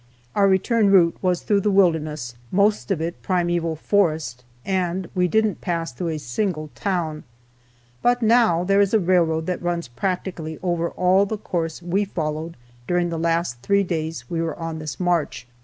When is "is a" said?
8.81-8.99